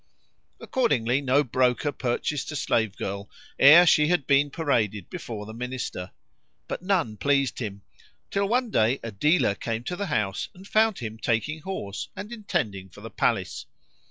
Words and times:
Accordingly 0.59 1.21
no 1.21 1.43
broker 1.43 1.91
purchased 1.91 2.51
a 2.51 2.55
slave 2.55 2.95
girl 2.95 3.29
ere 3.59 3.85
she 3.85 4.07
had 4.07 4.25
been 4.25 4.49
paraded 4.49 5.11
before 5.11 5.45
the 5.45 5.53
minister; 5.53 6.09
but 6.67 6.81
none 6.81 7.17
pleased 7.17 7.59
him, 7.59 7.83
till 8.31 8.49
one 8.49 8.71
day 8.71 8.99
a 9.03 9.11
dealer 9.11 9.53
came 9.53 9.83
to 9.83 9.95
the 9.95 10.07
house 10.07 10.49
and 10.55 10.67
found 10.67 10.97
him 10.97 11.19
taking 11.19 11.59
horse 11.59 12.07
and 12.15 12.31
intending 12.33 12.89
for 12.89 13.01
the 13.01 13.11
palace. 13.11 13.67